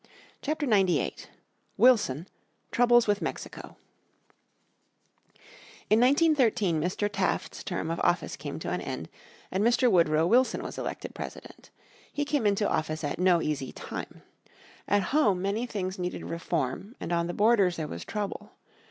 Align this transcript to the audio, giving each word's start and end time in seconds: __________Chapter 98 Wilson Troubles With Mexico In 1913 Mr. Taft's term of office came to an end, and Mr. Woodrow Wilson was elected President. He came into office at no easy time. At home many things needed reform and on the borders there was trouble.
__________Chapter 0.41 0.65
98 0.65 1.29
Wilson 1.77 2.27
Troubles 2.71 3.05
With 3.05 3.21
Mexico 3.21 3.77
In 5.91 5.99
1913 5.99 6.81
Mr. 6.81 7.07
Taft's 7.07 7.63
term 7.63 7.91
of 7.91 7.99
office 7.99 8.35
came 8.35 8.57
to 8.57 8.71
an 8.71 8.81
end, 8.81 9.09
and 9.51 9.63
Mr. 9.63 9.91
Woodrow 9.91 10.25
Wilson 10.25 10.63
was 10.63 10.79
elected 10.79 11.13
President. 11.13 11.69
He 12.11 12.25
came 12.25 12.47
into 12.47 12.67
office 12.67 13.03
at 13.03 13.19
no 13.19 13.43
easy 13.43 13.71
time. 13.71 14.23
At 14.87 15.03
home 15.13 15.39
many 15.39 15.67
things 15.67 15.99
needed 15.99 16.25
reform 16.25 16.95
and 16.99 17.11
on 17.13 17.27
the 17.27 17.35
borders 17.35 17.75
there 17.75 17.87
was 17.87 18.03
trouble. 18.03 18.53